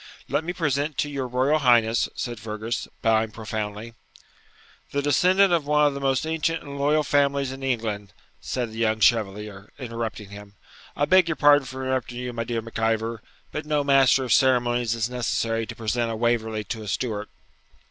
'Let 0.27 0.43
me 0.43 0.51
present 0.51 0.97
to 0.97 1.11
your 1.11 1.27
Royal 1.27 1.59
Highness,' 1.59 2.09
said 2.15 2.39
Fergus, 2.39 2.87
bowing 3.03 3.29
profoundly 3.29 3.93
'The 4.91 5.03
descendant 5.03 5.53
of 5.53 5.67
one 5.67 5.85
of 5.85 5.93
the 5.93 5.99
most 5.99 6.25
ancient 6.25 6.63
and 6.63 6.79
loyal 6.79 7.03
families 7.03 7.51
in 7.51 7.61
England,' 7.61 8.11
said 8.39 8.71
the 8.71 8.79
young 8.79 8.99
Chevalier, 8.99 9.71
interrupting 9.77 10.31
him. 10.31 10.55
'I 10.97 11.05
beg 11.05 11.29
your 11.29 11.35
pardon 11.35 11.67
for 11.67 11.85
interrupting 11.85 12.17
you, 12.17 12.33
my 12.33 12.43
dear 12.43 12.63
Mac 12.63 12.79
Ivor; 12.79 13.21
but 13.51 13.67
no 13.67 13.83
master 13.83 14.23
of 14.23 14.33
ceremonies 14.33 14.95
is 14.95 15.07
necessary 15.07 15.67
to 15.67 15.75
present 15.75 16.09
a 16.09 16.15
Waverley 16.15 16.63
to 16.63 16.81
a 16.81 16.87
Stuart.' 16.87 17.29